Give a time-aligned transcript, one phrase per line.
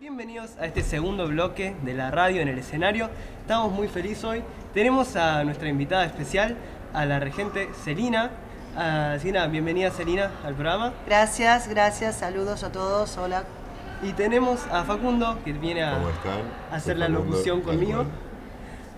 [0.00, 3.10] Bienvenidos a este segundo bloque de la radio en el escenario.
[3.42, 4.42] Estamos muy felices hoy.
[4.72, 6.56] Tenemos a nuestra invitada especial,
[6.94, 8.30] a la regente Celina.
[8.74, 10.94] Así que nada, bienvenida Celina al programa.
[11.06, 13.44] Gracias, gracias, saludos a todos, hola.
[14.02, 16.00] Y tenemos a Facundo, que viene a,
[16.72, 18.06] hacer la locución conmigo.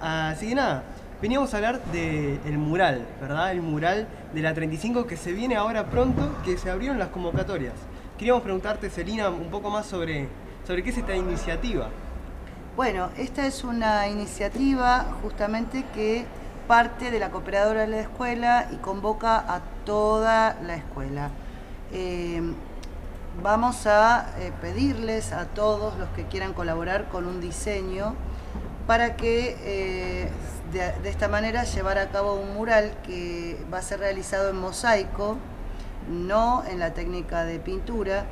[0.00, 0.84] Así que nada,
[1.21, 3.50] veníamos a hablar del mural, ¿verdad?
[3.50, 7.75] El mural de la 35 que se viene ahora pronto, que se abrieron las convocatorias.
[8.16, 10.29] Queríamos preguntarte, Celina, un poco más sobre,
[10.67, 11.89] sobre qué es esta iniciativa.
[12.77, 16.25] Bueno, esta es una iniciativa justamente que
[16.66, 21.30] parte de la cooperadora de la escuela y convoca a toda la escuela.
[21.93, 22.41] Eh,
[23.43, 28.15] vamos a eh, pedirles a todos los que quieran colaborar con un diseño
[28.87, 30.29] para que eh,
[30.73, 34.56] de, de esta manera llevar a cabo un mural que va a ser realizado en
[34.56, 35.37] mosaico,
[36.09, 38.25] no en la técnica de pintura.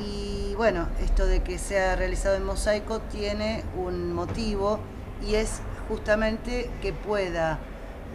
[0.00, 4.78] Y bueno, esto de que sea realizado en mosaico tiene un motivo
[5.26, 7.58] y es justamente que pueda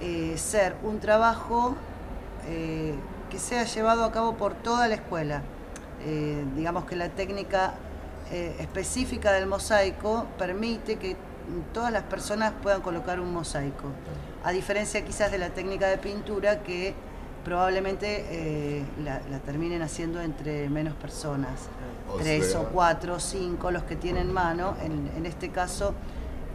[0.02, 1.75] eh, ser un trabajo
[2.47, 2.94] eh,
[3.30, 5.42] que sea llevado a cabo por toda la escuela.
[6.05, 7.75] Eh, digamos que la técnica
[8.58, 11.16] específica del mosaico permite que
[11.72, 13.89] todas las personas puedan colocar un mosaico,
[14.44, 16.95] a diferencia quizás de la técnica de pintura que
[17.44, 21.52] probablemente eh, la, la terminen haciendo entre menos personas,
[22.11, 25.94] O tres sea- o cuatro o cinco los que tienen mano, en, en este caso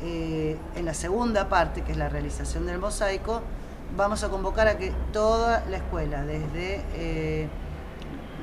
[0.02, 3.42] eh, en la segunda parte, que es la realización del mosaico,
[3.96, 7.48] vamos a convocar a que toda la escuela, desde eh,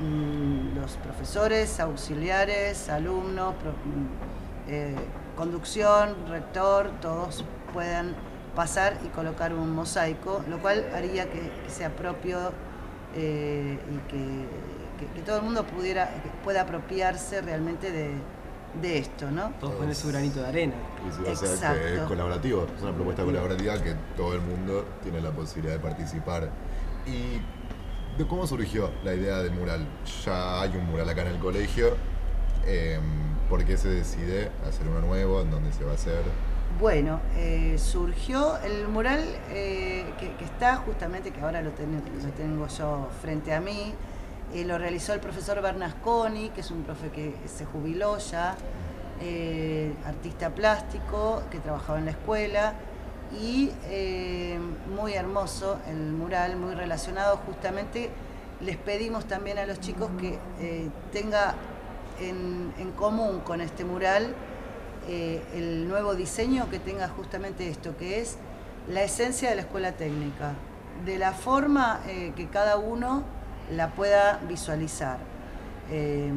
[0.00, 8.14] mm, los profesores, auxiliares, alumnos, mm, conducción, rector, todos puedan
[8.56, 12.38] pasar y colocar un mosaico, lo cual haría que, que sea propio
[13.14, 14.16] eh, y que,
[14.98, 16.10] que- que todo el mundo pudiera,
[16.42, 18.10] pueda apropiarse realmente de,
[18.80, 19.50] de esto, ¿no?
[19.60, 20.74] Todos ponen su granito de arena.
[21.08, 21.48] Y si va a ser
[21.80, 25.80] que es colaborativo, es una propuesta colaborativa que todo el mundo tiene la posibilidad de
[25.80, 26.50] participar.
[27.06, 27.40] ¿Y
[28.18, 29.86] de cómo surgió la idea del mural?
[30.24, 31.94] Ya hay un mural acá en el colegio.
[32.66, 35.40] em, ¿Por qué se decide hacer uno nuevo?
[35.40, 36.20] ¿En dónde se va a hacer?
[36.80, 42.66] Bueno, eh, surgió el mural eh, que, está justamente, que ahora lo, ten- lo tengo
[42.66, 43.94] yo frente a mí,
[44.52, 48.56] eh, lo realizó el profesor Bernasconi, que es un profe que se jubiló ya,
[50.04, 52.74] artista plástico, que trabajaba en la escuela,
[53.40, 53.70] y
[54.94, 58.10] muy hermoso el mural, muy relacionado justamente.
[58.60, 60.38] Les pedimos también a los chicos que
[61.12, 61.54] tenga
[62.20, 64.34] en, común con este mural
[65.08, 68.38] eh, el nuevo diseño que tenga justamente esto, que es
[68.88, 70.54] la esencia de la escuela técnica,
[71.04, 73.24] de la forma eh, que cada uno
[73.70, 75.18] la pueda visualizar.
[75.90, 76.32] Eh,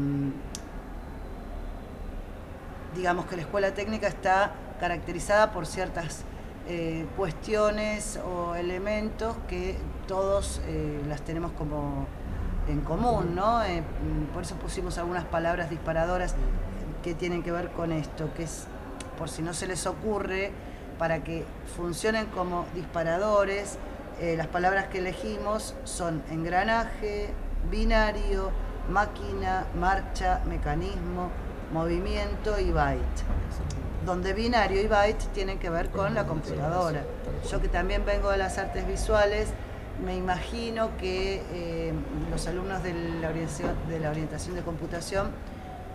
[2.95, 6.23] digamos que la escuela técnica está caracterizada por ciertas
[6.67, 10.59] eh, cuestiones o elementos que todos
[11.07, 12.07] las tenemos como
[12.69, 13.63] en común, ¿no?
[13.63, 16.35] Eh, mm, por eso pusimos algunas palabras disparadoras
[17.03, 18.65] que tienen que ver con esto, que es,
[19.17, 20.51] por si no se les ocurre,
[20.97, 23.77] para que funcionen como disparadores,
[24.19, 27.29] eh, las palabras que elegimos son engranaje,
[27.71, 28.51] binario,
[28.89, 31.29] máquina, marcha, mecanismo,
[31.71, 33.23] movimiento y byte.
[34.05, 37.03] Donde binario y byte tienen que ver con la computadora.
[37.49, 39.49] Yo que también vengo de las artes visuales,
[40.03, 41.93] me imagino que eh,
[42.31, 45.31] los alumnos de la, orientación, de la orientación de computación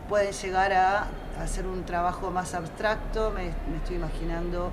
[0.09, 1.09] pueden llegar a
[1.41, 3.31] hacer un trabajo más abstracto.
[3.31, 4.70] Me, me estoy imaginando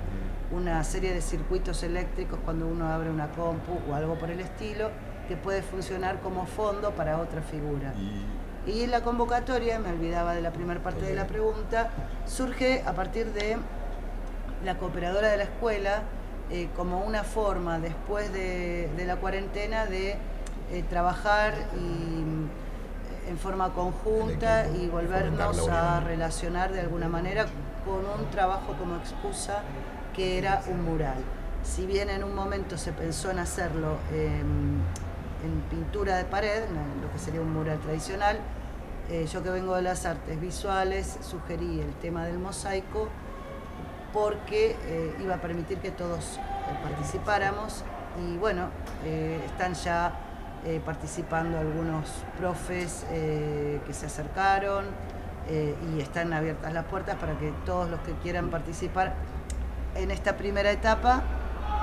[0.50, 4.90] una serie de circuitos eléctricos cuando uno abre una compu o algo por el estilo,
[5.28, 7.94] que puede funcionar como fondo para otra figura.
[7.96, 11.90] Y Y la convocatoria, me olvidaba de la primera parte de la pregunta,
[12.26, 13.56] surge a partir de
[14.64, 16.02] la cooperadora de la escuela
[16.52, 20.18] eh, como una forma después de, de la cuarentena de
[20.70, 22.48] eh, trabajar y, mm,
[23.28, 27.46] en forma conjunta y volvernos a relacionar de alguna manera
[27.86, 29.62] con un trabajo como excusa
[30.14, 31.16] que era un mural.
[31.62, 34.80] Si bien en un momento se pensó en hacerlo em,
[35.44, 38.38] en pintura de pared, en lo que sería un mural tradicional,
[39.08, 43.08] eh, yo que vengo de las artes visuales sugerí el tema del mosaico
[44.12, 46.40] porque eh, iba a permitir que todos eh,
[46.82, 47.84] participáramos.
[48.20, 48.68] Y bueno,
[49.04, 50.12] eh, están ya
[50.84, 54.84] participando algunos profes que se acercaron
[55.50, 59.14] y están abiertas las puertas para que todos los que quieran participar
[59.96, 61.24] en esta primera etapa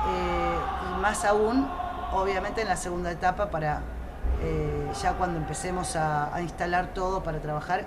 [0.08, 1.68] y más aún,
[2.14, 3.82] obviamente en la segunda etapa para
[5.02, 7.84] ya cuando empecemos a instalar todo para trabajar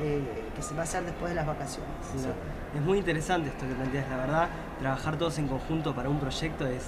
[0.00, 0.22] eh,
[0.54, 1.90] que se va a hacer después de las vacaciones.
[2.16, 2.28] Sí.
[2.74, 4.48] Es muy interesante esto que planteas, la verdad.
[4.80, 6.84] Trabajar todos en conjunto para un proyecto es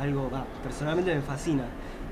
[0.00, 0.30] algo,
[0.62, 1.64] personalmente me fascina.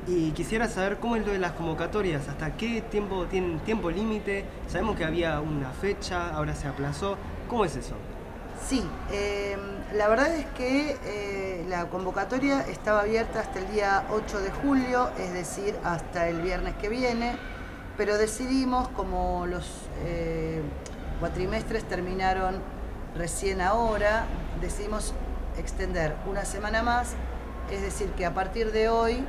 [0.06, 4.44] Y quisiera saber cómo es lo de las convocatorias, hasta qué tiempo tienen tiempo límite.
[4.66, 7.16] Sabemos que había una fecha, ahora se aplazó.
[7.48, 7.94] ¿Cómo es eso?
[8.66, 8.82] Sí,
[9.12, 9.56] eh,
[9.94, 15.10] la verdad es que eh, la convocatoria estaba abierta hasta el día 8 de julio,
[15.18, 17.36] es decir, hasta el viernes que viene,
[17.96, 19.66] pero decidimos, como los
[20.04, 20.62] eh,
[21.20, 22.56] cuatrimestres terminaron
[23.16, 24.26] recién ahora,
[24.60, 25.14] decidimos
[25.58, 27.14] extender una semana más,
[27.70, 29.24] es decir, que a partir de hoy,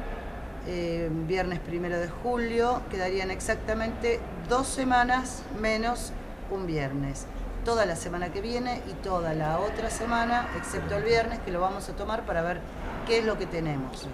[1.28, 6.14] viernes primero de julio, quedarían exactamente dos semanas menos
[6.50, 7.28] un viernes
[7.64, 11.62] toda la semana que viene y toda la otra semana, excepto el viernes, que lo
[11.62, 12.60] vamos a tomar para ver
[13.08, 14.08] qué es lo que tenemos.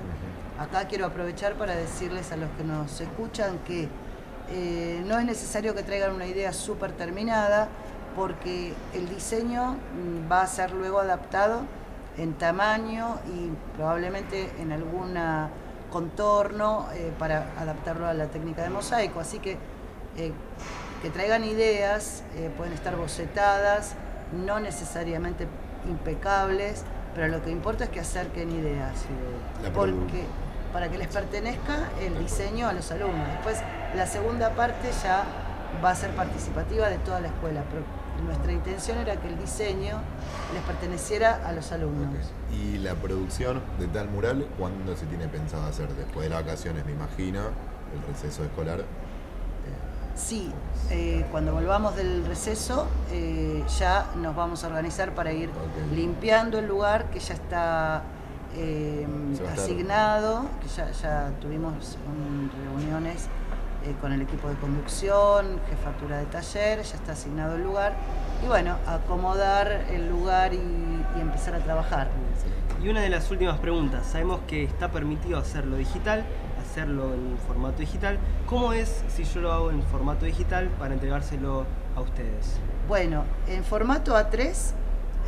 [0.60, 3.88] Acá quiero aprovechar para decirles a los que nos escuchan que
[4.52, 7.68] eh, no es necesario que traigan una idea súper terminada,
[8.16, 11.62] porque el diseño mm, va a ser luego adaptado
[12.18, 15.18] en tamaño y probablemente en algún
[15.90, 19.20] contorno eh, para adaptarlo a la técnica de mosaico.
[19.20, 19.58] Así que
[20.18, 20.34] eh,
[21.02, 22.24] que traigan ideas,
[22.58, 23.96] pueden estar bocetadas,
[24.46, 25.48] no necesariamente
[25.88, 26.84] impecables,
[27.16, 29.06] pero lo que importa es que acerquen ideas.
[29.74, 30.26] porque
[30.74, 33.28] para que les pertenezca el diseño a los alumnos.
[33.28, 33.58] Después,
[33.96, 35.24] la segunda parte ya
[35.84, 37.84] va a ser participativa de toda la escuela, pero
[38.26, 39.98] nuestra intención era que el diseño
[40.54, 42.32] les perteneciera a los alumnos.
[42.52, 45.88] ¿Y la producción de tal mural cuándo se tiene pensado hacer?
[45.94, 48.84] Después de las vacaciones, me imagino, el receso escolar.
[50.16, 50.52] Sí,
[50.90, 55.50] eh, cuando volvamos del receso eh, ya nos vamos a organizar para ir
[55.96, 58.04] limpiando el lugar que ya está
[58.56, 59.08] eh,
[59.52, 61.98] asignado, que ya, tuvimos
[62.66, 63.28] reuniones
[64.02, 67.94] con el equipo de conducción, jefatura de taller, ya está asignado el lugar.
[68.44, 72.10] Y bueno, acomodar el lugar y, y empezar a trabajar.
[72.84, 76.24] Y una de las últimas preguntas, sabemos que está permitido hacerlo digital,
[76.60, 78.18] hacerlo en formato digital.
[78.46, 81.66] ¿Cómo es si yo lo hago en formato digital para entregárselo
[81.96, 82.58] a ustedes?
[82.88, 84.74] Bueno, en formato A3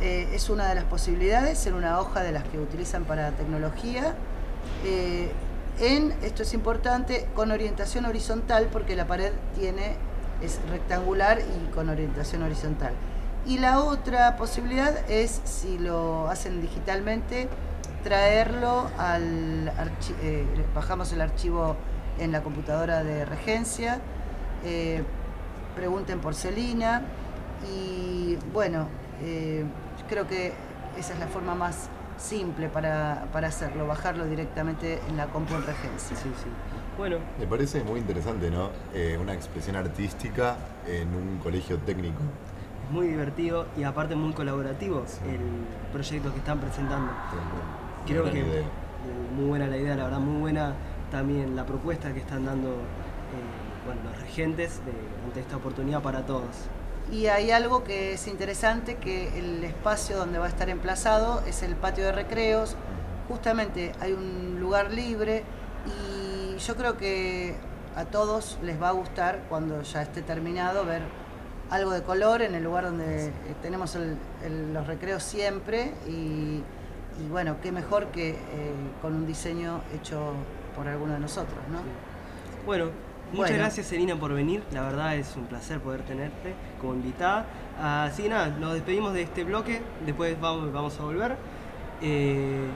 [0.02, 4.14] eh, es una de las posibilidades, en una hoja de las que utilizan para tecnología.
[4.84, 5.30] Eh,
[5.80, 9.96] en, esto es importante, con orientación horizontal porque la pared tiene,
[10.42, 12.92] es rectangular y con orientación horizontal.
[13.46, 17.48] Y la otra posibilidad es, si lo hacen digitalmente,
[18.02, 19.72] traerlo al
[20.22, 20.44] eh,
[20.74, 21.76] bajamos el archivo
[22.18, 24.00] en la computadora de regencia,
[24.64, 25.02] eh,
[25.74, 27.02] pregunten por Celina
[27.72, 28.88] y bueno,
[29.22, 29.64] eh,
[30.12, 30.52] creo que
[30.98, 31.88] esa es la forma más
[32.18, 36.14] simple para, hacerlo, bajarlo directamente en la compu en regencia.
[36.14, 36.50] Sí, sí.
[36.98, 37.16] Bueno.
[37.38, 38.68] Me parece muy interesante, ¿no?
[39.18, 40.56] una expresión artística
[40.86, 42.20] en un colegio técnico.
[42.84, 45.40] Es muy divertido y aparte muy colaborativo el
[45.92, 47.10] proyecto que están presentando.
[48.06, 48.44] Creo que
[49.34, 50.74] muy buena la idea, la verdad, muy buena
[51.10, 54.80] también la propuesta que están dando eh, los regentes
[55.24, 56.68] ante esta oportunidad para todos.
[57.10, 61.62] Y hay algo que es interesante, que el espacio donde va a estar emplazado es
[61.62, 62.76] el patio de recreos.
[63.28, 65.42] Justamente hay un lugar libre
[65.86, 67.56] y yo creo que
[67.96, 71.02] a todos les va a gustar cuando ya esté terminado ver
[71.70, 73.32] algo de color en el lugar donde
[73.62, 73.96] tenemos
[74.72, 76.62] los recreos siempre y
[77.20, 78.36] y bueno, qué mejor que eh,
[79.00, 80.32] con un diseño hecho
[80.74, 81.80] por alguno de nosotros, ¿no?
[82.64, 82.86] Bueno,
[83.32, 87.46] muchas gracias Selina por venir, la verdad es un placer poder tenerte como invitada.
[87.80, 91.36] Así que nada, nos despedimos de este bloque, después vamos, vamos a volver.
[92.00, 92.66] Eh,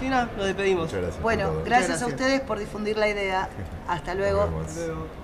[0.00, 0.84] sí, nada, nos despedimos.
[0.84, 3.48] Muchas gracias bueno, gracias, a ustedes por difundir la idea.
[3.88, 4.42] Hasta luego.
[4.42, 5.23] Hasta luego.